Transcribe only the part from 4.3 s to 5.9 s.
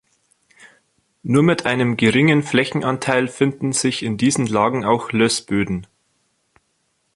Lagen auch Lössböden.